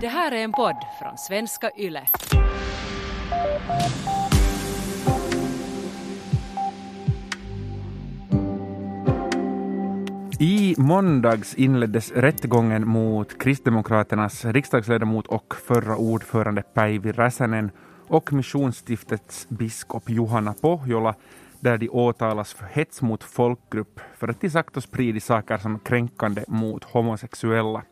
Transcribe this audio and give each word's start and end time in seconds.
Det 0.00 0.08
här 0.08 0.32
är 0.32 0.44
en 0.44 0.52
podd 0.52 0.76
från 0.98 1.18
svenska 1.18 1.70
YLE. 1.76 2.02
I 10.38 10.74
måndags 10.78 11.54
inleddes 11.54 12.12
rättegången 12.12 12.88
mot 12.88 13.38
Kristdemokraternas 13.38 14.44
riksdagsledamot 14.44 15.26
och 15.26 15.54
förra 15.66 15.96
ordförande 15.96 16.62
Päivi 16.62 17.12
Räsänen 17.12 17.70
och 18.08 18.32
Missionsstiftets 18.32 19.48
biskop 19.48 20.10
Johanna 20.10 20.54
Pohjola 20.60 21.14
där 21.60 21.78
de 21.78 21.88
åtalas 21.88 22.52
för 22.52 22.66
hets 22.66 23.02
mot 23.02 23.24
folkgrupp 23.24 24.00
för 24.16 24.28
att 24.28 24.40
de 24.40 24.50
sagt 24.50 24.76
och 24.76 24.82
spridit 24.82 25.24
saker 25.24 25.58
som 25.58 25.74
är 25.74 25.78
kränkande 25.78 26.44
mot 26.48 26.84
homosexuella. 26.84 27.82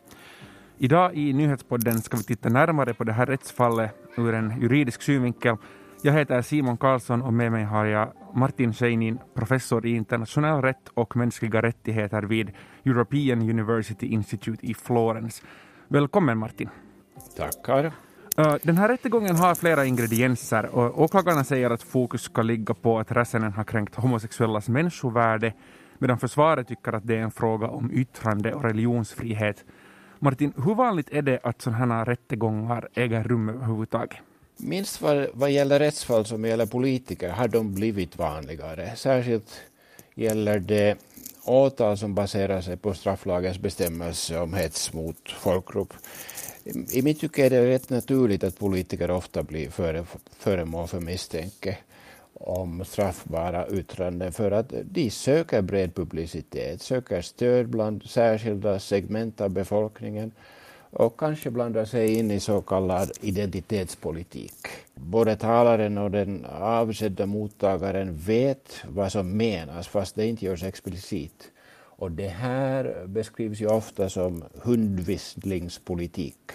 Idag 0.77 1.15
i 1.15 1.33
nyhetspodden 1.33 2.01
ska 2.01 2.17
vi 2.17 2.23
titta 2.23 2.49
närmare 2.49 2.93
på 2.93 3.03
det 3.03 3.13
här 3.13 3.25
rättsfallet 3.25 3.91
ur 4.17 4.33
en 4.33 4.61
juridisk 4.61 5.01
synvinkel. 5.01 5.57
Jag 6.01 6.13
heter 6.13 6.41
Simon 6.41 6.77
Karlsson 6.77 7.21
och 7.21 7.33
med 7.33 7.51
mig 7.51 7.63
har 7.63 7.85
jag 7.85 8.11
Martin 8.33 8.73
Scheinin, 8.73 9.19
professor 9.33 9.85
i 9.85 9.95
internationell 9.95 10.61
rätt 10.61 10.89
och 10.93 11.17
mänskliga 11.17 11.61
rättigheter 11.61 12.23
vid 12.23 12.51
European 12.85 13.49
University 13.49 14.05
Institute 14.05 14.65
i 14.65 14.73
Florens. 14.73 15.43
Välkommen 15.87 16.37
Martin. 16.37 16.69
Tackar. 17.37 17.85
Uh, 17.85 18.55
Den 18.63 18.77
här 18.77 18.87
rättegången 18.87 19.35
har 19.35 19.55
flera 19.55 19.85
ingredienser 19.85 20.65
och 20.75 21.01
åklagarna 21.01 21.43
säger 21.43 21.69
att 21.69 21.83
fokus 21.83 22.21
ska 22.21 22.41
ligga 22.41 22.73
på 22.73 22.99
att 22.99 23.11
Räsänen 23.11 23.53
har 23.53 23.63
kränkt 23.63 23.95
homosexuellas 23.95 24.69
människovärde 24.69 25.53
medan 25.97 26.19
försvaret 26.19 26.67
tycker 26.67 26.93
att 26.93 27.07
det 27.07 27.15
är 27.15 27.21
en 27.21 27.31
fråga 27.31 27.67
om 27.67 27.91
yttrande 27.91 28.53
och 28.53 28.63
religionsfrihet. 28.63 29.65
Martin, 30.25 30.53
hur 30.65 30.75
vanligt 30.75 31.09
är 31.11 31.21
det 31.21 31.39
att 31.43 31.61
sådana 31.61 31.95
här 31.95 32.05
rättegångar 32.05 32.89
äger 32.93 33.23
rum 33.23 33.49
överhuvudtaget? 33.49 34.17
Minst 34.57 35.01
vad, 35.01 35.27
vad 35.33 35.51
gäller 35.51 35.79
rättsfall 35.79 36.25
som 36.25 36.45
gäller 36.45 36.65
politiker 36.65 37.29
har 37.29 37.47
de 37.47 37.73
blivit 37.73 38.17
vanligare. 38.17 38.95
Särskilt 38.95 39.61
gäller 40.15 40.59
det 40.59 40.97
åtal 41.45 41.97
som 41.97 42.15
baserar 42.15 42.61
sig 42.61 42.77
på 42.77 42.93
strafflagens 42.93 43.59
bestämmelse 43.59 44.39
om 44.39 44.53
hets 44.53 44.93
mot 44.93 45.31
folkgrupp. 45.31 45.93
I 46.91 47.01
mitt 47.01 47.19
tycke 47.19 47.45
är 47.45 47.49
det 47.49 47.69
rätt 47.69 47.89
naturligt 47.89 48.43
att 48.43 48.59
politiker 48.59 49.11
ofta 49.11 49.43
blir 49.43 49.69
före, 49.69 50.05
föremål 50.39 50.87
för 50.87 50.99
misstänke 50.99 51.77
om 52.39 52.85
straffbara 52.85 53.67
yttranden 53.69 54.31
för 54.31 54.51
att 54.51 54.73
de 54.83 55.09
söker 55.09 55.61
bred 55.61 55.95
publicitet, 55.95 56.81
söker 56.81 57.21
stöd 57.21 57.69
bland 57.69 58.03
särskilda 58.03 58.79
segment 58.79 59.41
av 59.41 59.49
befolkningen 59.49 60.31
och 60.97 61.19
kanske 61.19 61.51
blandar 61.51 61.85
sig 61.85 62.19
in 62.19 62.31
i 62.31 62.39
så 62.39 62.61
kallad 62.61 63.11
identitetspolitik. 63.21 64.67
Både 64.93 65.35
talaren 65.35 65.97
och 65.97 66.11
den 66.11 66.45
avsedda 66.59 67.25
mottagaren 67.25 68.17
vet 68.17 68.73
vad 68.87 69.11
som 69.11 69.37
menas 69.37 69.87
fast 69.87 70.15
det 70.15 70.27
inte 70.27 70.45
görs 70.45 70.63
explicit. 70.63 71.51
Och 71.97 72.11
det 72.11 72.27
här 72.27 73.05
beskrivs 73.07 73.61
ju 73.61 73.67
ofta 73.67 74.09
som 74.09 74.43
hundvisslingspolitik. 74.53 76.51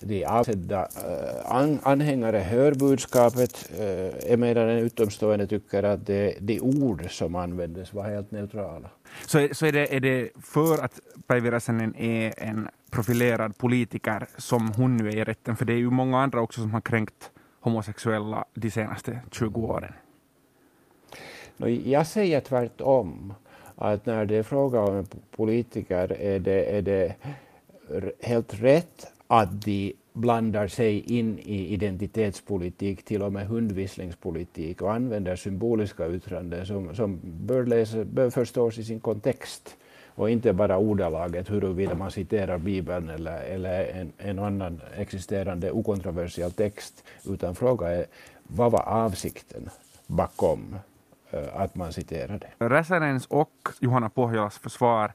De 0.00 0.24
avsedda 0.24 0.82
uh, 0.82 1.88
anhängare 1.88 2.38
hör 2.38 2.74
budskapet, 2.74 3.70
uh, 3.80 4.32
emedan 4.32 4.68
en 4.68 4.78
utomstående 4.78 5.46
tycker 5.46 5.82
att 5.82 6.06
det, 6.06 6.36
de 6.40 6.60
ord 6.60 7.10
som 7.10 7.34
användes 7.34 7.94
var 7.94 8.04
helt 8.04 8.30
neutrala. 8.30 8.90
Så, 9.26 9.48
så 9.52 9.66
är, 9.66 9.72
det, 9.72 9.94
är 9.96 10.00
det 10.00 10.30
för 10.42 10.84
att 10.84 11.00
Päivi 11.26 11.50
Räsänen 11.50 11.94
är 11.96 12.34
en 12.36 12.68
profilerad 12.90 13.58
politiker 13.58 14.26
som 14.36 14.72
hon 14.72 14.96
nu 14.96 15.08
är 15.08 15.16
i 15.16 15.24
rätten? 15.24 15.56
För 15.56 15.64
det 15.64 15.72
är 15.72 15.78
ju 15.78 15.90
många 15.90 16.20
andra 16.20 16.40
också 16.40 16.60
som 16.60 16.70
har 16.70 16.80
kränkt 16.80 17.30
homosexuella 17.60 18.44
de 18.54 18.70
senaste 18.70 19.20
20 19.32 19.60
åren. 19.60 19.92
Jag 21.84 22.06
säger 22.06 22.40
tvärtom 22.40 23.34
att 23.74 24.06
när 24.06 24.26
det 24.26 24.36
är 24.36 24.42
fråga 24.42 24.80
om 24.80 24.96
en 24.96 25.06
politiker 25.30 26.12
är 26.12 26.38
det, 26.38 26.76
är 26.76 26.82
det 26.82 27.14
helt 28.20 28.54
rätt 28.54 29.12
att 29.26 29.62
de 29.62 29.92
blandar 30.12 30.68
sig 30.68 31.18
in 31.18 31.38
i 31.38 31.72
identitetspolitik, 31.74 33.04
till 33.04 33.22
och 33.22 33.32
med 33.32 33.46
hundvisslingspolitik 33.46 34.82
och 34.82 34.94
använder 34.94 35.36
symboliska 35.36 36.08
yttranden 36.08 36.66
som, 36.66 36.94
som 36.94 37.20
bör, 37.22 37.66
läsa, 37.66 38.04
bör 38.04 38.30
förstås 38.30 38.78
i 38.78 38.84
sin 38.84 39.00
kontext 39.00 39.76
och 40.16 40.30
inte 40.30 40.52
bara 40.52 40.78
ordalaget 40.78 41.50
huruvida 41.50 41.94
man 41.94 42.10
citerar 42.10 42.58
Bibeln 42.58 43.08
eller, 43.08 43.40
eller 43.40 43.84
en, 43.84 44.12
en 44.18 44.38
annan 44.38 44.80
existerande 44.96 45.70
okontroversiell 45.70 46.52
text, 46.52 47.04
utan 47.24 47.54
fråga 47.54 47.88
är 47.88 48.06
vad 48.42 48.72
var 48.72 48.82
avsikten 48.88 49.70
bakom 50.06 50.76
eh, 51.30 51.60
att 51.60 51.74
man 51.74 51.92
citerade? 51.92 52.46
Räsänens 52.58 53.26
och 53.26 53.68
Johanna 53.80 54.08
Pohjolas 54.08 54.58
försvar 54.58 55.12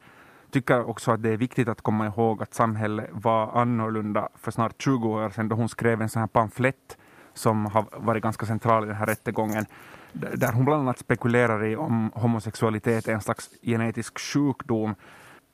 tycker 0.52 0.90
också 0.90 1.12
att 1.12 1.24
det 1.24 1.30
är 1.30 1.38
viktigt 1.38 1.68
att 1.68 1.82
komma 1.82 2.06
ihåg 2.06 2.44
att 2.44 2.54
samhället 2.54 3.10
var 3.12 3.62
annorlunda 3.62 4.30
för 4.36 4.52
snart 4.52 4.82
20 4.82 5.10
år 5.10 5.30
sedan 5.30 5.50
då 5.50 5.56
hon 5.56 5.70
skrev 5.70 6.02
en 6.02 6.10
sån 6.10 6.20
här 6.20 6.28
pamflett 6.28 6.98
som 7.34 7.66
har 7.66 7.86
varit 7.98 8.24
ganska 8.24 8.46
central 8.46 8.84
i 8.84 8.88
den 8.88 8.96
här 8.96 9.06
rättegången 9.06 9.66
där 10.14 10.52
hon 10.52 10.66
bland 10.66 10.82
annat 10.82 11.00
spekulerar 11.00 11.66
i 11.66 11.76
om 11.76 12.12
homosexualitet 12.16 13.08
är 13.08 13.14
en 13.14 13.22
slags 13.22 13.50
genetisk 13.62 14.20
sjukdom. 14.20 14.96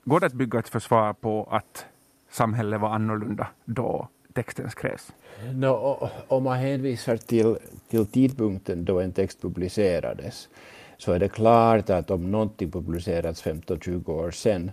Går 0.03 0.19
det 0.19 0.25
att 0.25 0.33
bygga 0.33 0.59
ett 0.59 0.69
försvar 0.69 1.13
på 1.13 1.47
att 1.51 1.85
samhället 2.31 2.81
var 2.81 2.89
annorlunda 2.89 3.47
då 3.65 4.07
texten 4.33 4.69
skrevs? 4.69 5.13
No, 5.53 6.09
om 6.27 6.43
man 6.43 6.57
hänvisar 6.57 7.17
till, 7.17 7.57
till 7.89 8.05
tidpunkten 8.05 8.85
då 8.85 8.99
en 8.99 9.11
text 9.11 9.41
publicerades 9.41 10.49
så 10.97 11.11
är 11.11 11.19
det 11.19 11.29
klart 11.29 11.89
att 11.89 12.11
om 12.11 12.31
någonting 12.31 12.71
publicerats 12.71 13.43
15-20 13.43 14.09
år 14.09 14.31
sedan 14.31 14.71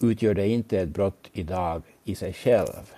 utgör 0.00 0.34
det 0.34 0.48
inte 0.48 0.80
ett 0.80 0.88
brott 0.88 1.28
idag 1.32 1.82
i 2.04 2.14
sig 2.14 2.32
själv. 2.32 2.92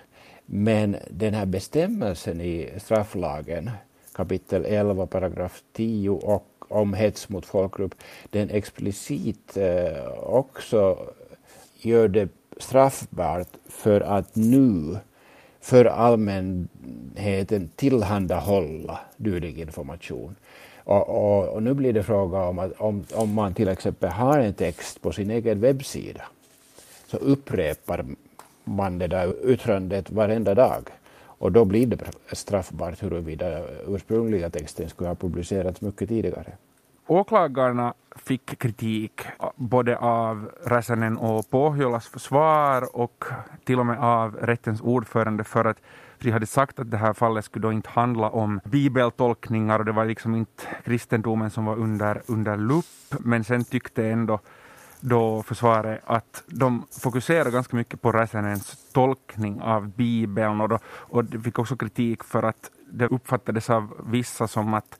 Men 0.45 0.97
den 1.09 1.33
här 1.33 1.45
bestämmelsen 1.45 2.41
i 2.41 2.69
strafflagen, 2.77 3.71
kapitel 4.15 4.65
11, 4.65 5.07
paragraf 5.07 5.63
10 5.73 6.09
och 6.09 6.47
om 6.67 6.93
hets 6.93 7.29
mot 7.29 7.45
folkgrupp, 7.45 7.95
den 8.29 8.49
explicit 8.49 9.57
eh, 9.57 10.07
också 10.23 10.97
gör 11.81 12.07
det 12.07 12.29
straffbart 12.57 13.49
för 13.65 14.01
att 14.01 14.35
nu 14.35 14.97
för 15.61 15.85
allmänheten 15.85 17.69
tillhandahålla 17.75 18.99
dylik 19.17 19.57
information. 19.57 20.35
Och, 20.85 21.09
och, 21.09 21.47
och, 21.47 21.63
nu 21.63 21.73
blir 21.73 21.93
det 21.93 22.03
fråga 22.03 22.39
om 22.39 22.59
att 22.59 22.71
om, 22.77 23.03
om 23.13 23.33
man 23.33 23.53
till 23.53 23.67
exempel 23.67 24.09
har 24.09 24.39
en 24.39 24.53
text 24.53 25.01
på 25.01 25.11
sin 25.11 25.31
egen 25.31 25.59
webbsida 25.59 26.21
så 27.07 27.17
upprepar 27.17 28.05
man 28.63 28.97
det 28.97 29.07
där 29.07 29.33
yttrandet 29.45 30.11
varenda 30.11 30.55
dag. 30.55 30.89
Och 31.37 31.51
då 31.51 31.65
blir 31.65 31.87
det 31.87 31.97
straffbart 32.31 33.03
huruvida 33.03 33.61
ursprungliga 33.87 34.49
texten 34.49 34.89
skulle 34.89 35.09
ha 35.09 35.15
publicerats 35.15 35.81
mycket 35.81 36.09
tidigare. 36.09 36.51
Åklagarna 37.07 37.93
fick 38.15 38.59
kritik 38.59 39.21
eh, 39.25 39.49
både 39.55 39.97
av 39.97 40.51
Räsänen 40.63 41.17
och 41.17 41.49
Pohjolas 41.49 42.07
försvar 42.07 42.95
och 42.95 43.25
till 43.63 43.79
och 43.79 43.85
med 43.85 43.99
av 43.99 44.35
rättens 44.35 44.81
ordförande 44.81 45.43
för 45.43 45.65
att 45.65 45.77
de 46.25 46.31
hade 46.31 46.45
sagt 46.45 46.79
att 46.79 46.91
det 46.91 46.97
här 46.97 47.13
fallet 47.13 47.45
skulle 47.45 47.67
då 47.67 47.71
inte 47.71 47.89
handla 47.89 48.29
om 48.29 48.59
bibeltolkningar 48.63 49.79
och 49.79 49.85
det 49.85 49.91
var 49.91 50.05
liksom 50.05 50.35
inte 50.35 50.63
kristendomen 50.83 51.49
som 51.49 51.65
var 51.65 51.75
under, 51.75 52.21
under 52.25 52.57
lupp. 52.57 53.19
Men 53.19 53.43
sen 53.43 53.63
tyckte 53.63 54.05
ändå 54.07 54.39
då 54.99 55.43
försvaret 55.43 56.01
att 56.05 56.43
de 56.47 56.85
fokuserar 57.01 57.51
ganska 57.51 57.75
mycket 57.75 58.01
på 58.01 58.11
Räsänens 58.11 58.91
tolkning 58.93 59.61
av 59.61 59.87
Bibeln 59.87 60.61
och, 60.61 60.69
då, 60.69 60.79
och 60.85 61.25
de 61.25 61.43
fick 61.43 61.59
också 61.59 61.75
kritik 61.77 62.23
för 62.23 62.43
att 62.43 62.71
det 62.89 63.07
uppfattades 63.07 63.69
av 63.69 63.93
vissa 64.05 64.47
som 64.47 64.73
att 64.73 64.99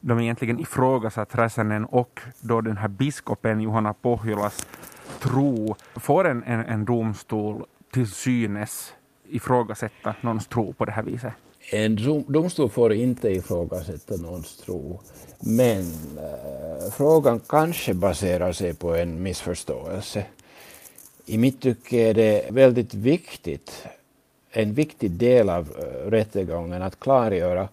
de 0.00 0.20
egentligen 0.20 0.60
ifrågasatt 0.60 1.34
Räsänen 1.34 1.84
och 1.84 2.20
då 2.40 2.60
den 2.60 2.76
här 2.76 2.88
biskopen 2.88 3.60
Johanna 3.60 3.94
Pohjolas 3.94 4.66
tro 5.20 5.76
får 5.94 6.28
en, 6.28 6.42
en, 6.42 6.60
en 6.60 6.84
domstol 6.84 7.64
till 7.92 8.10
synes 8.10 8.94
ifrågasätta 9.30 10.14
någons 10.20 10.46
tro 10.46 10.72
på 10.72 10.84
det 10.84 10.92
här 10.92 11.02
viset? 11.02 11.32
En 11.70 11.96
domstol 12.28 12.70
får 12.70 12.92
inte 12.92 13.28
ifrågasätta 13.28 14.16
någons 14.16 14.56
tro, 14.56 15.00
men 15.40 15.80
äh, 16.18 16.90
frågan 16.92 17.40
kanske 17.40 17.94
baserar 17.94 18.52
sig 18.52 18.74
på 18.74 18.94
en 18.94 19.22
missförståelse. 19.22 20.24
I 21.26 21.38
mitt 21.38 21.60
tycke 21.60 21.96
är 21.96 22.14
det 22.14 22.50
väldigt 22.50 22.94
viktigt, 22.94 23.86
en 24.50 24.74
viktig 24.74 25.10
del 25.10 25.48
av 25.50 25.76
äh, 25.78 26.10
rättegången 26.10 26.82
att 26.82 27.00
klargöra 27.00 27.68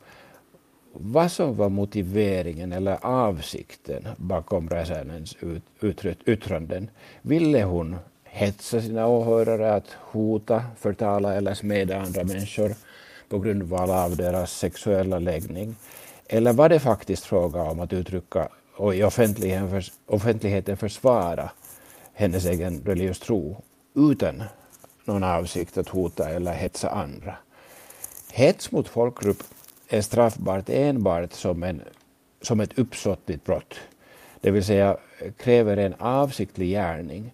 vad 0.94 1.31
som 1.31 1.56
var 1.56 1.69
motiveringen 1.69 2.71
eller 2.71 3.06
avsikten 3.06 4.07
bakom 4.17 4.69
Räsänens 4.69 5.38
ut, 5.81 6.06
yttranden. 6.25 6.89
Ville 7.21 7.63
hon 7.63 7.95
hetsa 8.33 8.81
sina 8.81 9.07
åhörare, 9.07 9.74
att 9.74 9.88
hota, 10.00 10.63
förtala 10.80 11.33
eller 11.33 11.53
smeda 11.53 12.00
andra 12.00 12.24
människor 12.24 12.75
på 13.30 13.39
grundval 13.39 13.89
av 13.89 14.15
deras 14.15 14.51
sexuella 14.51 15.19
läggning? 15.19 15.75
Eller 16.27 16.53
var 16.53 16.69
det 16.69 16.80
faktiskt 16.80 17.25
fråga 17.25 17.62
om 17.62 17.80
att 17.80 17.94
uttrycka 17.94 18.50
och 18.75 18.95
i 18.95 19.03
offentligheten 20.07 20.77
försvara 20.77 21.51
hennes 22.13 22.45
egen 22.45 22.81
religiös 22.85 23.19
tro 23.19 23.63
utan 23.95 24.44
någon 25.06 25.24
avsikt 25.24 25.77
att 25.77 25.89
hota 25.89 26.30
eller 26.30 26.53
hetsa 26.53 26.89
andra? 26.89 27.35
Hets 28.31 28.71
mot 28.71 28.88
folkgrupp 28.88 29.44
är 29.88 30.01
straffbart 30.01 30.69
enbart 30.69 31.33
som, 31.33 31.63
en, 31.63 31.81
som 32.41 32.59
ett 32.59 32.80
uppsåtligt 32.80 33.45
brott, 33.45 33.75
det 34.41 34.51
vill 34.51 34.63
säga 34.63 34.97
kräver 35.38 35.77
en 35.77 35.94
avsiktlig 35.94 36.69
gärning. 36.69 37.31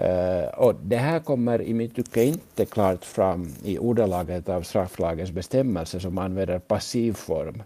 Uh, 0.00 0.44
och 0.44 0.74
det 0.74 0.96
här 0.96 1.20
kommer 1.20 1.62
i 1.62 1.74
mitt 1.74 1.96
tycke 1.96 2.24
inte 2.24 2.64
klart 2.64 3.04
fram 3.04 3.54
i 3.64 3.78
ordalaget 3.78 4.48
av 4.48 4.62
strafflagens 4.62 5.30
bestämmelser 5.30 5.98
som 5.98 6.18
använder 6.18 6.58
passiv 6.58 7.12
form. 7.12 7.62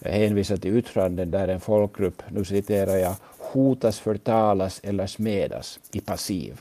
Hänvisar 0.00 0.56
till 0.56 0.76
yttranden 0.76 1.30
där 1.30 1.48
en 1.48 1.60
folkgrupp, 1.60 2.22
nu 2.30 2.44
citerar 2.44 2.96
jag, 2.96 3.14
hotas, 3.38 4.00
förtalas 4.00 4.80
eller 4.84 5.06
smedas 5.06 5.80
i 5.92 6.00
passiv. 6.00 6.60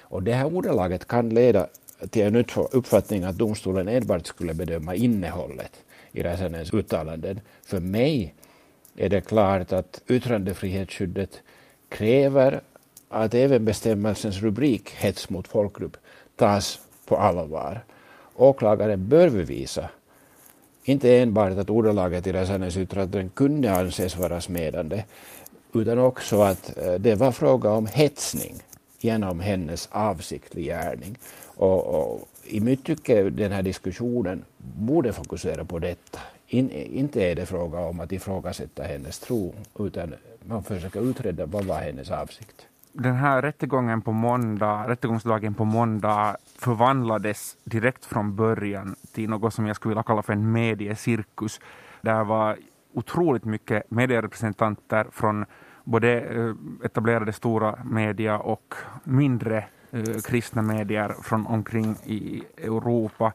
Och 0.00 0.22
det 0.22 0.32
här 0.32 0.54
ordalaget 0.54 1.06
kan 1.06 1.28
leda 1.28 1.66
till 2.10 2.22
en 2.22 2.44
uppfattning 2.72 3.24
att 3.24 3.38
domstolen 3.38 3.88
enbart 3.88 4.26
skulle 4.26 4.54
bedöma 4.54 4.94
innehållet 4.94 5.72
i 6.12 6.22
Räsänens 6.22 6.74
uttalanden. 6.74 7.40
För 7.64 7.80
mig 7.80 8.34
är 8.96 9.08
det 9.08 9.20
klart 9.20 9.72
att 9.72 10.00
yttrandefrihetsskyddet 10.08 11.42
kräver 11.88 12.60
att 13.08 13.34
även 13.34 13.64
bestämmelsens 13.64 14.40
rubrik 14.42 14.90
hets 14.90 15.30
mot 15.30 15.48
folkgrupp 15.48 15.96
tas 16.36 16.80
på 17.06 17.16
allvar. 17.16 17.84
Åklagaren 18.34 19.08
bör 19.08 19.30
bevisa 19.30 19.88
inte 20.88 21.18
enbart 21.18 21.58
att 21.58 21.70
ordalaget 21.70 22.26
i 22.26 22.32
Räsänens 22.32 22.76
yttranden 22.76 23.28
kunde 23.28 23.72
anses 23.72 24.16
vara 24.16 24.40
smedande 24.40 25.04
utan 25.74 25.98
också 25.98 26.40
att 26.42 26.78
eh, 26.78 26.94
det 26.94 27.14
var 27.14 27.32
fråga 27.32 27.70
om 27.70 27.86
hetsning 27.86 28.54
genom 29.00 29.40
hennes 29.40 29.88
avsiktlig 29.92 30.64
gärning. 30.64 31.18
Och, 31.56 31.86
och 31.86 32.28
I 32.44 32.60
mitt 32.60 32.84
tycke 32.84 33.30
den 33.30 33.52
här 33.52 33.62
diskussionen 33.62 34.44
borde 34.58 35.12
fokusera 35.12 35.64
på 35.64 35.78
detta. 35.78 36.18
In, 36.46 36.70
inte 36.70 37.24
är 37.24 37.34
det 37.34 37.46
fråga 37.46 37.78
om 37.78 38.00
att 38.00 38.12
ifrågasätta 38.12 38.82
hennes 38.82 39.18
tro, 39.18 39.54
utan 39.78 40.14
man 40.44 40.64
försöker 40.64 41.10
utreda 41.10 41.46
vad 41.46 41.64
var 41.64 41.80
hennes 41.80 42.10
avsikt. 42.10 42.66
Den 42.92 43.14
här 43.14 43.42
rättegången 43.42 44.02
på 44.02 44.12
måndag, 44.12 44.88
rättegångsdagen 44.88 45.54
på 45.54 45.64
måndag 45.64 46.36
förvandlades 46.58 47.56
direkt 47.64 48.04
från 48.04 48.36
början 48.36 48.96
till 49.12 49.30
något 49.30 49.54
som 49.54 49.66
jag 49.66 49.76
skulle 49.76 49.90
vilja 49.90 50.02
kalla 50.02 50.22
för 50.22 50.32
en 50.32 50.52
mediecirkus. 50.52 51.60
Där 52.00 52.24
var 52.24 52.56
otroligt 52.92 53.44
mycket 53.44 53.90
medierepresentanter 53.90 55.06
från 55.12 55.44
både 55.84 56.20
eh, 56.20 56.54
etablerade 56.84 57.32
stora 57.32 57.78
media 57.84 58.38
och 58.38 58.74
mindre 59.04 59.64
eh, 59.90 60.20
kristna 60.24 60.62
medier 60.62 61.14
från 61.22 61.46
omkring 61.46 61.96
i 62.04 62.42
Europa. 62.56 63.32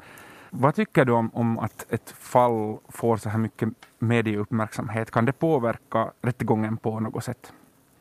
Vad 0.49 0.75
tycker 0.75 1.05
du 1.05 1.11
om, 1.11 1.29
om 1.33 1.59
att 1.59 1.85
ett 1.89 2.09
fall 2.09 2.77
får 2.89 3.17
så 3.17 3.29
här 3.29 3.39
mycket 3.39 3.69
medieuppmärksamhet? 3.99 5.11
Kan 5.11 5.25
det 5.25 5.33
påverka 5.33 6.11
rättegången 6.21 6.77
på 6.77 6.99
något 6.99 7.23
sätt? 7.23 7.53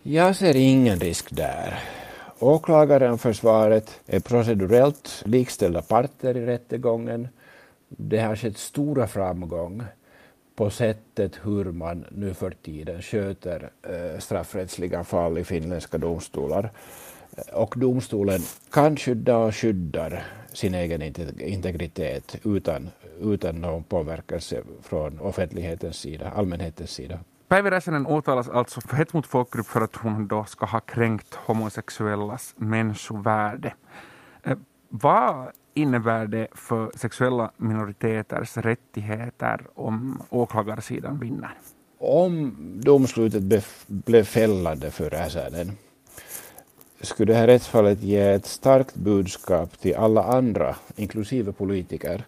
Jag 0.05 0.37
ser 0.37 0.57
ingen 0.57 0.99
risk 0.99 1.31
där. 1.31 1.79
Åklagaren 2.39 3.13
och 3.13 3.21
försvaret 3.21 4.01
är 4.07 4.21
procedurellt 4.21 5.23
likställda 5.27 5.83
parter 5.83 6.37
i 6.37 6.47
rättegången. 6.47 7.29
Det 7.89 8.19
har 8.19 8.37
skett 8.37 8.59
stora 8.59 9.07
framgång 9.07 9.83
på 10.57 10.71
sättet 10.71 11.39
hur 11.43 11.65
man 11.65 12.05
nu 12.11 12.35
för 12.35 12.51
tiden 12.51 13.03
sköter 13.03 13.71
eh, 13.83 14.19
straffrättsliga 14.19 15.05
fall 15.05 15.39
i 15.39 15.45
finländska 15.45 15.99
domstolar. 15.99 16.71
Eh, 17.37 17.55
och 17.55 17.75
domstolen 17.77 18.41
kan 18.71 18.97
skydda 18.97 19.37
och 19.37 19.55
skyddar 19.55 20.25
sin 20.53 20.75
egen 20.75 21.03
integritet 21.39 22.37
utan, 22.45 22.91
utan 23.21 23.61
någon 23.61 23.85
påverkelse 23.85 24.63
från 24.83 25.21
offentlighetens 25.21 25.97
sida, 25.97 26.31
allmänhetens 26.31 26.91
sida. 26.91 27.19
Päivi 27.53 27.71
Räsänen 27.71 28.07
åtalas 28.07 28.49
alltså 28.49 28.81
för 28.81 28.97
hets 28.97 29.13
mot 29.13 29.27
folkgrupp 29.27 29.67
för 29.67 29.81
att 29.81 29.97
hon 29.97 30.27
då 30.27 30.45
ska 30.45 30.67
ha 30.67 30.81
kränkt 30.81 31.35
homosexuellas 31.35 32.55
människovärde. 32.57 33.75
Eh, 34.43 34.59
vad 34.89 35.51
innebär 35.75 36.27
det 36.27 36.49
för 36.55 36.91
sexuella 36.95 37.51
minoriteters 37.57 38.57
rättigheter 38.57 39.67
om 39.75 40.23
åklagarsidan 40.31 41.19
vinner? 41.19 41.55
Om 41.99 42.55
domslutet 42.85 43.65
blev 43.87 44.25
fällande 44.25 44.91
för 44.91 45.11
Räsänen 45.11 45.73
skulle 47.01 47.33
det 47.33 47.39
här 47.39 47.47
rättsfallet 47.47 48.03
ge 48.03 48.21
ett 48.21 48.47
starkt 48.47 48.95
budskap 48.95 49.79
till 49.79 49.97
alla 49.97 50.25
andra, 50.25 50.77
inklusive 50.97 51.53
politiker, 51.53 52.25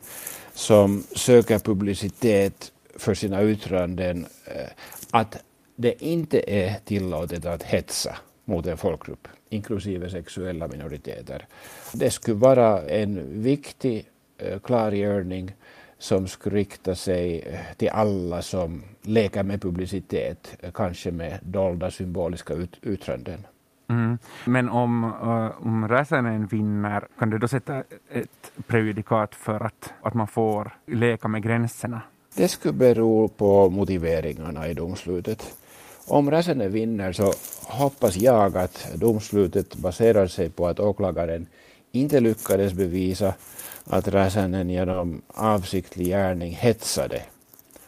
som 0.54 1.02
söker 1.16 1.58
publicitet 1.58 2.72
för 2.96 3.14
sina 3.14 3.44
yttranden, 3.44 4.26
eh, 4.44 4.68
att 5.10 5.42
det 5.76 6.02
inte 6.02 6.50
är 6.50 6.74
tillåtet 6.84 7.46
att 7.46 7.62
hetsa 7.62 8.16
mot 8.44 8.66
en 8.66 8.76
folkgrupp, 8.76 9.28
inklusive 9.48 10.10
sexuella 10.10 10.68
minoriteter. 10.68 11.46
Det 11.92 12.10
skulle 12.10 12.36
vara 12.36 12.82
en 12.88 13.42
viktig 13.42 14.06
eh, 14.38 14.58
klargörning 14.58 15.54
som 15.98 16.28
skulle 16.28 16.56
rikta 16.56 16.94
sig 16.94 17.40
eh, 17.40 17.60
till 17.76 17.88
alla 17.88 18.42
som 18.42 18.82
leker 19.02 19.42
med 19.42 19.62
publicitet, 19.62 20.56
kanske 20.74 21.10
med 21.10 21.38
dolda 21.42 21.90
symboliska 21.90 22.54
ut 22.54 22.78
yttranden. 22.82 23.46
Mm. 23.88 24.18
Men 24.44 24.68
om, 24.68 25.04
uh, 25.04 25.66
om 25.66 25.88
Räsänen 25.88 26.46
vinner, 26.46 27.06
kan 27.18 27.30
du 27.30 27.38
då 27.38 27.48
sätta 27.48 27.82
ett 28.10 28.52
prejudikat 28.66 29.34
för 29.34 29.60
att, 29.60 29.92
att 30.02 30.14
man 30.14 30.26
får 30.26 30.76
leka 30.86 31.28
med 31.28 31.42
gränserna? 31.42 32.00
Det 32.36 32.48
skulle 32.48 32.72
bero 32.72 33.28
på 33.28 33.70
motiveringarna 33.70 34.68
i 34.68 34.74
domslutet. 34.74 35.54
Om 36.06 36.30
Räsänen 36.30 36.72
vinner 36.72 37.12
så 37.12 37.32
hoppas 37.62 38.16
jag 38.16 38.56
att 38.56 38.88
domslutet 38.94 39.76
baserar 39.76 40.26
sig 40.26 40.50
på 40.50 40.66
att 40.68 40.80
åklagaren 40.80 41.46
inte 41.92 42.20
lyckades 42.20 42.72
bevisa 42.72 43.34
att 43.84 44.08
Räsänen 44.08 44.70
genom 44.70 45.22
avsiktlig 45.28 46.06
gärning 46.06 46.52
hetsade 46.52 47.22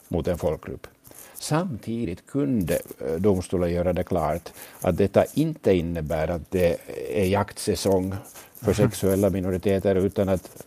mot 0.08 0.28
en 0.28 0.38
folkgrupp. 0.38 0.86
Samtidigt 1.34 2.26
kunde 2.26 2.74
eh, 2.74 3.14
domstolen 3.18 3.72
göra 3.72 3.92
det 3.92 4.04
klart 4.04 4.52
att 4.80 4.96
detta 4.96 5.24
inte 5.34 5.74
innebär 5.74 6.28
att 6.28 6.50
det 6.50 6.76
är 7.12 7.24
jaktsäsong 7.24 8.14
för 8.54 8.66
mhm. 8.66 8.74
sexuella 8.74 9.30
minoriteter 9.30 9.94
utan 9.94 10.28
att 10.28 10.64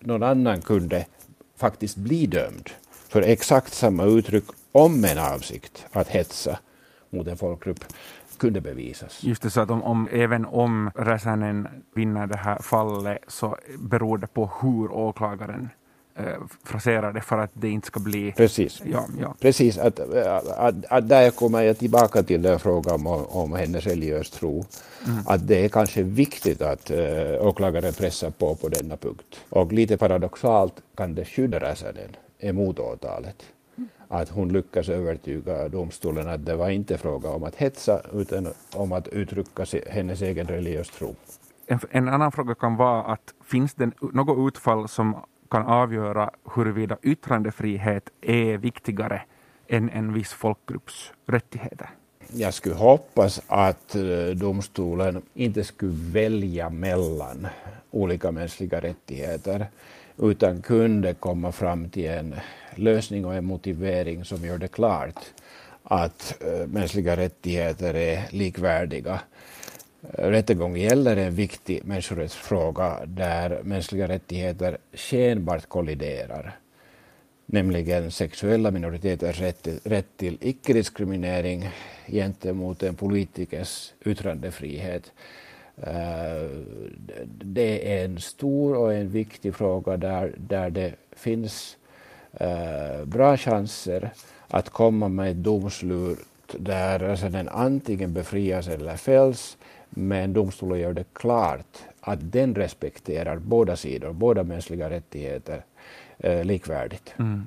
någon 0.00 0.22
annan 0.22 0.60
kunde 0.60 1.06
faktiskt 1.56 1.96
bli 1.96 2.26
dömd 2.26 2.70
för 3.12 3.22
exakt 3.22 3.74
samma 3.74 4.04
uttryck 4.04 4.44
om 4.72 5.04
en 5.04 5.18
avsikt 5.18 5.86
att 5.92 6.08
hetsa 6.08 6.58
mot 7.10 7.26
en 7.26 7.36
folkgrupp 7.36 7.84
kunde 8.38 8.60
bevisas. 8.60 9.24
Just 9.24 9.42
det, 9.42 9.50
så 9.50 9.60
att 9.60 9.70
om, 9.70 9.82
om, 9.82 10.08
även 10.12 10.46
om 10.46 10.90
Räsänen 10.94 11.68
vinner 11.94 12.26
det 12.26 12.36
här 12.36 12.58
fallet 12.62 13.18
så 13.28 13.56
beror 13.78 14.18
det 14.18 14.26
på 14.26 14.50
hur 14.60 14.92
åklagaren 14.92 15.68
eh, 16.16 16.24
fraserar 16.64 17.12
det 17.12 17.20
för 17.20 17.38
att 17.38 17.50
det 17.52 17.68
inte 17.68 17.86
ska 17.86 18.00
bli... 18.00 18.32
Precis, 18.32 18.82
ja, 18.84 19.06
ja. 19.20 19.34
Precis 19.40 19.78
att, 19.78 20.00
att, 20.58 20.84
att 20.88 21.08
där 21.08 21.30
kommer 21.30 21.62
jag 21.62 21.78
tillbaka 21.78 22.22
till 22.22 22.42
den 22.42 22.58
frågan 22.58 23.06
om, 23.06 23.26
om 23.26 23.52
hennes 23.52 23.84
religiös 23.86 24.30
tro. 24.30 24.64
Mm. 25.06 25.18
Att 25.26 25.48
det 25.48 25.64
är 25.64 25.68
kanske 25.68 26.02
viktigt 26.02 26.62
att 26.62 26.90
äh, 26.90 26.98
åklagaren 27.40 27.92
pressar 27.92 28.30
på 28.30 28.54
på 28.54 28.68
denna 28.68 28.96
punkt. 28.96 29.40
Och 29.48 29.72
lite 29.72 29.96
paradoxalt 29.96 30.74
kan 30.96 31.14
det 31.14 31.24
skydda 31.24 31.58
Räsänen 31.58 32.16
emot 32.42 32.78
åtalet. 32.78 33.44
Att 34.08 34.28
hon 34.28 34.52
lyckas 34.52 34.88
övertyga 34.88 35.68
domstolen 35.68 36.28
att 36.28 36.46
det 36.46 36.56
var 36.56 36.70
inte 36.70 36.98
fråga 36.98 37.28
om 37.28 37.44
att 37.44 37.54
hetsa 37.54 38.00
utan 38.12 38.48
om 38.74 38.92
att 38.92 39.08
uttrycka 39.08 39.64
hennes 39.90 40.22
egen 40.22 40.46
religiös 40.46 40.90
tro. 40.90 41.14
En, 41.66 41.80
en 41.90 42.08
annan 42.08 42.32
fråga 42.32 42.54
kan 42.54 42.76
vara 42.76 43.02
att 43.02 43.34
finns 43.44 43.74
det 43.74 43.90
något 44.00 44.48
utfall 44.48 44.88
som 44.88 45.16
kan 45.50 45.66
avgöra 45.66 46.30
huruvida 46.54 46.96
yttrandefrihet 47.02 48.10
är 48.20 48.58
viktigare 48.58 49.22
än 49.68 49.90
en 49.90 50.12
viss 50.12 50.32
folkgrupps 50.32 51.12
rättigheter? 51.26 51.90
Jag 52.34 52.54
skulle 52.54 52.74
hoppas 52.74 53.40
att 53.46 53.94
eh, 53.94 54.02
domstolen 54.34 55.22
inte 55.34 55.64
skulle 55.64 55.92
välja 55.92 56.70
mellan 56.70 57.46
olika 57.90 58.30
mänskliga 58.30 58.80
rättigheter 58.80 59.66
utan 60.18 60.62
kunde 60.62 61.14
komma 61.14 61.52
fram 61.52 61.88
till 61.88 62.06
en 62.06 62.34
lösning 62.74 63.24
och 63.24 63.34
en 63.34 63.44
motivering 63.44 64.24
som 64.24 64.44
gör 64.44 64.58
det 64.58 64.68
klart 64.68 65.18
att 65.82 66.42
eh, 66.42 66.66
mänskliga 66.66 67.16
rättigheter 67.16 67.94
är 67.94 68.28
likvärdiga. 68.30 69.20
rättegång 70.10 70.76
gäller 70.76 71.16
en 71.16 71.34
viktig 71.34 71.84
människorättsfråga 71.84 72.98
där 73.06 73.62
mänskliga 73.62 74.08
rättigheter 74.08 74.78
skenbart 74.92 75.68
kolliderar, 75.68 76.56
nämligen 77.46 78.10
sexuella 78.10 78.70
minoriteters 78.70 79.40
rätt 79.40 79.62
till, 79.62 79.78
rätt 79.84 80.16
till 80.16 80.38
icke-diskriminering 80.40 81.70
gentemot 82.06 82.82
en 82.82 82.94
politikers 82.94 83.92
yttrandefrihet. 84.04 85.12
Eh, 85.76 86.50
det 87.44 87.98
är 87.98 88.04
en 88.04 88.20
stor 88.20 88.76
och 88.76 88.94
en 88.94 89.08
viktig 89.08 89.54
fråga 89.54 89.96
där, 89.96 90.34
där 90.36 90.70
det 90.70 90.94
finns 91.16 91.76
eh, 92.32 93.04
bra 93.04 93.36
chanser 93.36 94.10
att 94.48 94.70
komma 94.70 95.08
med 95.08 95.30
ett 95.30 95.36
domslut 95.36 96.18
där 96.58 97.10
alltså 97.10 97.28
den 97.28 97.48
antingen 97.48 98.12
befrias 98.12 98.68
eller 98.68 98.96
fälls, 98.96 99.58
men 99.90 100.32
domstolen 100.32 100.78
gör 100.78 100.92
det 100.92 101.04
klart 101.12 101.78
att 102.00 102.18
den 102.32 102.54
respekterar 102.54 103.36
båda 103.36 103.76
sidor, 103.76 104.12
båda 104.12 104.42
mänskliga 104.42 104.90
rättigheter 104.90 105.64
eh, 106.18 106.44
likvärdigt. 106.44 107.14
Mm. 107.18 107.46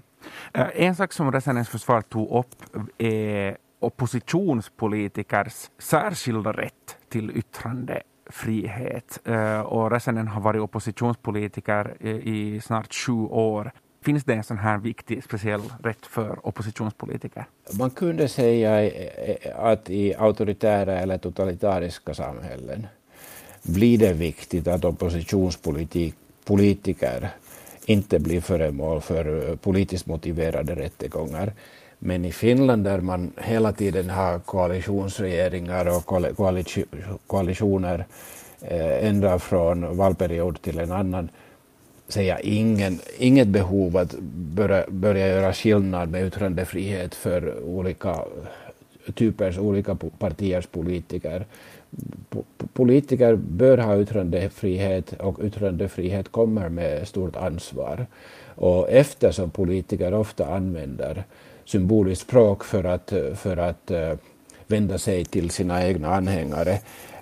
Eh, 0.54 0.68
en 0.74 0.96
sak 0.96 1.14
som 1.14 1.32
Räsänens 1.32 1.70
försvar 1.70 2.02
tog 2.02 2.32
upp 2.32 2.56
är 2.98 3.58
oppositionspolitikers 3.80 5.70
särskilda 5.80 6.52
rätt 6.52 6.98
till 7.10 7.38
yttrande 7.38 8.02
frihet 8.30 9.20
eh, 9.26 9.60
och 9.60 9.92
Räsänen 9.92 10.28
har 10.28 10.42
varit 10.42 10.62
oppositionspolitiker 10.62 12.08
i 12.08 12.62
snart 12.64 12.94
sju 12.94 13.14
år. 13.14 13.72
Finns 14.06 14.24
det 14.24 14.34
en 14.34 14.44
sån 14.44 14.58
här 14.58 14.78
viktig 14.78 15.24
speciell 15.24 15.62
rätt 15.84 16.06
för 16.06 16.48
oppositionspolitiker? 16.48 17.46
Man 17.80 17.90
kunde 17.90 18.28
säga 18.28 18.84
eh, 18.84 19.30
eh, 19.30 19.60
att 19.60 19.90
i 19.90 20.16
auktoritära 20.16 21.00
eller 21.00 21.18
totalitariska 21.18 22.14
samhällen 22.14 22.88
blir 23.64 23.98
det 23.98 24.14
viktigt 24.14 24.68
att 24.68 24.86
oppositionspolitiker 24.86 27.30
inte 27.86 28.20
blir 28.20 28.42
föremål 28.42 29.02
för 29.02 29.56
politiskt 29.56 30.06
motiverade 30.06 30.76
rättegångar. 30.76 31.54
Men 32.00 32.26
i 32.26 32.32
Finland 32.32 32.84
där 32.84 33.02
man 33.02 33.32
hela 33.38 33.72
tiden 33.72 34.10
har 34.10 34.40
koalitionsregeringar 34.40 35.98
och 35.98 36.06
koalitioner 37.28 38.06
eh, 38.62 39.08
ända 39.08 39.40
från 39.40 39.98
valperiod 39.98 40.62
till 40.62 40.80
en 40.80 40.92
annan 40.92 41.30
ser 42.08 42.40
ingen, 42.44 43.00
inget 43.18 43.48
behov 43.48 43.98
att 43.98 44.20
börja, 44.56 44.86
börja 44.88 45.28
göra 45.28 45.54
skillnad 45.54 46.10
med 46.10 46.28
yttrandefrihet 46.28 47.16
för 47.16 47.64
olika 47.64 48.20
typers, 49.14 49.58
olika 49.58 49.98
partiers 50.20 50.68
politiker. 50.68 51.46
Politiker 52.74 53.36
bör 53.36 53.78
ha 53.78 54.00
yttrandefrihet 54.00 55.14
och 55.14 55.40
yttrandefrihet 55.44 56.32
kommer 56.32 56.70
med 56.70 57.08
stort 57.08 57.36
ansvar. 57.36 58.06
Och 58.56 58.90
eftersom 58.90 59.50
politiker 59.50 60.14
ofta 60.14 60.46
använder 60.46 61.24
symboliskt 61.66 62.22
språk 62.22 62.64
för 62.64 62.84
att, 62.84 63.14
för 63.36 63.58
att 63.58 63.92
eh, 63.92 64.14
vända 64.68 64.98
sig 64.98 65.26
till 65.26 65.50
sina 65.50 65.88
egna 65.88 66.16
anhängare 66.16 66.80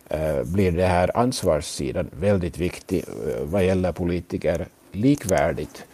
eh, 0.10 0.44
blir 0.44 0.72
det 0.72 0.86
här 0.86 1.18
ansvarssidan 1.18 2.10
väldigt 2.20 2.58
viktig 2.58 3.06
eh, 3.08 3.44
vad 3.44 3.66
gäller 3.66 3.92
politiker 3.92 4.68
likvärdigt 4.92 5.86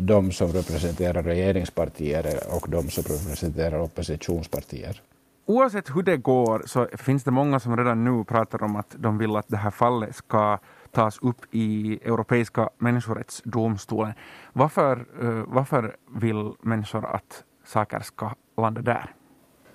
de 0.00 0.32
som 0.32 0.52
representerar 0.52 1.22
regeringspartier 1.22 2.36
och 2.50 2.66
de 2.68 2.90
som 2.90 3.02
representerar 3.02 3.80
oppositionspartier. 3.80 5.02
Oavsett 5.46 5.96
hur 5.96 6.02
det 6.02 6.16
går 6.16 6.62
så 6.66 6.88
finns 6.98 7.24
det 7.24 7.30
många 7.30 7.60
som 7.60 7.76
redan 7.76 8.04
nu 8.04 8.24
pratar 8.24 8.62
om 8.62 8.76
att 8.76 8.96
de 8.98 9.18
vill 9.18 9.36
att 9.36 9.48
det 9.48 9.56
här 9.56 9.70
fallet 9.70 10.16
ska 10.16 10.58
tas 10.90 11.18
upp 11.22 11.54
i 11.54 11.98
Europeiska 12.04 12.70
människorättsdomstolen. 12.78 14.12
Varför, 14.52 15.06
varför 15.46 15.96
vill 16.20 16.52
människor 16.60 17.06
att 17.06 17.44
saker 17.72 18.00
ska 18.00 18.34
landa 18.56 18.82
där? 18.82 19.14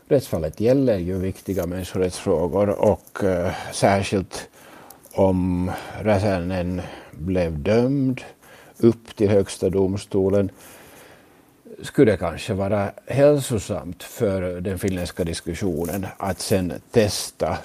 rättsfallet 0.07 0.59
gäller 0.59 0.97
ju 0.97 1.19
viktiga 1.19 1.65
människorättsfrågor 1.65 2.69
och 2.69 3.23
uh, 3.23 3.51
särskilt 3.73 4.49
om 5.11 5.71
Räsänen 6.01 6.81
blev 7.11 7.59
dömd 7.59 8.21
upp 8.77 9.15
till 9.15 9.29
Högsta 9.29 9.69
domstolen 9.69 10.49
skulle 11.81 12.11
det 12.11 12.17
kanske 12.17 12.53
vara 12.53 12.91
hälsosamt 13.07 14.03
för 14.03 14.61
den 14.61 14.79
finländska 14.79 15.23
diskussionen 15.23 16.07
att 16.17 16.39
sen 16.39 16.73
testa 16.91 17.57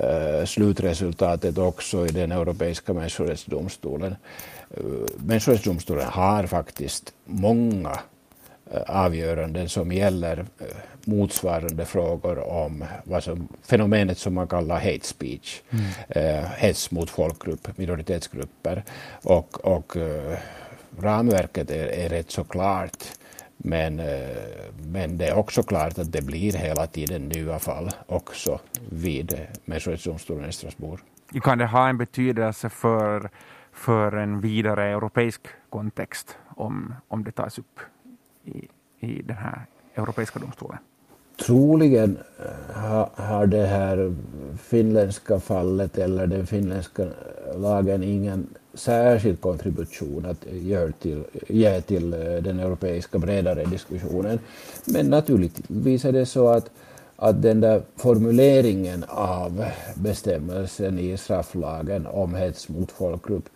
uh, 0.00 0.44
slutresultatet 0.44 1.58
också 1.58 2.06
i 2.06 2.08
den 2.08 2.32
europeiska 2.32 2.92
människorättsdomstolen. 2.92 4.16
Uh, 4.78 4.84
människorättsdomstolen 5.16 6.06
har 6.06 6.46
faktiskt 6.46 7.12
många 7.24 7.98
avgöranden 8.86 9.68
som 9.68 9.92
gäller 9.92 10.38
eh, 10.38 10.66
motsvarande 11.04 11.84
frågor 11.84 12.38
om 12.38 12.84
vad 13.04 13.24
som, 13.24 13.48
fenomenet 13.62 14.18
som 14.18 14.34
man 14.34 14.48
kallar 14.48 14.80
hate 14.80 15.06
speech, 15.06 15.62
mm. 15.70 15.84
eh, 16.08 16.44
hets 16.44 16.90
mot 16.90 17.10
folkgrupp, 17.10 17.78
minoritetsgrupper. 17.78 18.84
Och, 19.22 19.64
och 19.64 19.96
eh, 19.96 20.38
ramverket 20.98 21.70
är, 21.70 21.86
är 21.86 22.08
rätt 22.08 22.30
så 22.30 22.44
klart. 22.44 23.04
Men, 23.56 24.00
eh, 24.00 24.36
men 24.86 25.18
det 25.18 25.26
är 25.26 25.34
också 25.34 25.62
klart 25.62 25.98
att 25.98 26.12
det 26.12 26.22
blir 26.22 26.52
hela 26.52 26.86
tiden 26.86 27.28
nya 27.28 27.58
fall 27.58 27.90
också 28.06 28.60
vid 28.90 29.46
Människorättsdomstolen 29.64 30.48
i 30.48 30.52
Strasbourg. 30.52 31.00
Kan 31.42 31.58
det 31.58 31.66
ha 31.66 31.88
en 31.88 31.98
betydelse 31.98 32.70
för, 32.70 33.30
för 33.72 34.12
en 34.16 34.40
vidare 34.40 34.84
europeisk 34.84 35.40
kontext 35.70 36.38
om, 36.56 36.94
om 37.08 37.24
det 37.24 37.32
tas 37.32 37.58
upp 37.58 37.80
i, 38.44 38.68
i 39.00 39.22
den 39.22 39.36
här 39.36 39.66
europeiska 39.94 40.38
domstolen? 40.38 40.78
Troligen 41.46 42.18
eh, 42.74 43.06
har 43.14 43.46
det 43.46 43.66
här 43.66 44.14
finländska 44.62 45.40
fallet 45.40 45.98
eller 45.98 46.26
den 46.26 46.46
finländska 46.46 47.06
lagen 47.56 48.02
ingen 48.02 48.46
särskild 48.74 49.40
kontribution 49.40 50.26
att 50.26 50.46
ge 50.52 50.92
till, 50.92 51.24
ge 51.48 51.80
till 51.80 52.12
eh, 52.12 52.18
den 52.18 52.60
europeiska 52.60 53.18
bredare 53.18 53.64
diskussionen. 53.64 54.38
Men 54.84 55.06
naturligtvis 55.06 56.04
är 56.04 56.12
det 56.12 56.26
så 56.26 56.48
att, 56.48 56.70
att 57.16 57.42
den 57.42 57.60
där 57.60 57.82
formuleringen 57.96 59.04
av 59.08 59.64
bestämmelsen 59.94 60.98
i 60.98 61.16
strafflagen 61.16 62.06
om 62.06 62.34
hets 62.34 62.68
mot 62.68 62.92
folkgrupp 62.92 63.48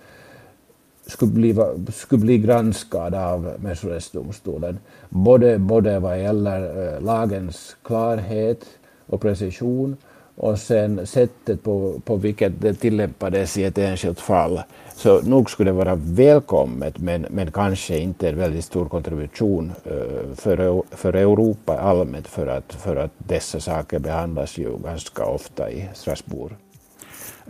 skulle 1.08 1.32
bli, 1.32 1.56
skulle 1.92 2.24
bli 2.24 2.38
granskad 2.38 3.14
av 3.14 3.52
Människorättsdomstolen. 3.58 4.78
Både, 5.08 5.58
både 5.58 5.98
vad 5.98 6.22
gäller 6.22 6.94
eh, 6.94 7.00
lagens 7.00 7.76
klarhet 7.82 8.64
och 9.06 9.20
precision 9.20 9.96
och 10.34 10.58
sen 10.58 11.06
sättet 11.06 11.62
på, 11.62 12.00
på 12.04 12.16
vilket 12.16 12.60
det 12.60 12.74
tillämpades 12.74 13.58
i 13.58 13.64
ett 13.64 13.78
enskilt 13.78 14.20
fall. 14.20 14.60
Så 14.96 15.22
nog 15.22 15.50
skulle 15.50 15.70
det 15.70 15.76
vara 15.76 15.94
välkommet, 15.94 16.98
men, 16.98 17.26
men 17.30 17.52
kanske 17.52 17.98
inte 17.98 18.28
en 18.28 18.38
väldigt 18.38 18.64
stor 18.64 18.88
kontribution 18.88 19.72
eh, 19.84 20.34
för, 20.34 20.82
för 20.96 21.12
Europa 21.12 21.78
allmänt, 21.78 22.28
för 22.28 22.46
att, 22.46 22.74
för 22.74 22.96
att 22.96 23.12
dessa 23.18 23.60
saker 23.60 23.98
behandlas 23.98 24.58
ju 24.58 24.78
ganska 24.78 25.24
ofta 25.24 25.70
i 25.70 25.88
Strasbourg. 25.94 26.56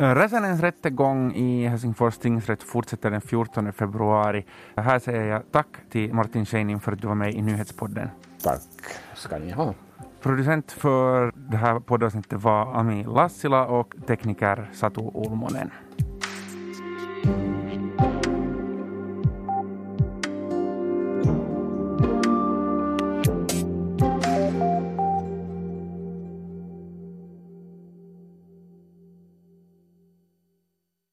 Räsänens 0.00 0.60
rättegång 0.60 1.34
i 1.34 1.66
Helsingfors 1.66 2.18
tingsrätt 2.18 2.62
fortsätter 2.62 3.10
den 3.10 3.20
14 3.20 3.72
februari. 3.72 4.44
Här 4.76 4.98
säger 4.98 5.22
jag 5.22 5.42
tack 5.52 5.66
till 5.90 6.14
Martin 6.14 6.46
Scheinin 6.46 6.80
för 6.80 6.92
att 6.92 7.02
du 7.02 7.08
var 7.08 7.14
med 7.14 7.34
i 7.34 7.42
Nyhetspodden. 7.42 8.08
Tack 8.42 8.60
ska 9.14 9.38
ni 9.38 9.50
ha. 9.50 9.74
Producent 10.22 10.72
för 10.72 11.32
det 11.50 11.56
här 11.56 11.80
poddavsnittet 11.80 12.42
var 12.42 12.74
Ami 12.74 13.04
Lassila 13.04 13.66
och 13.66 13.94
tekniker 14.06 14.70
Satu 14.72 15.00
Ulmonen. 15.14 15.70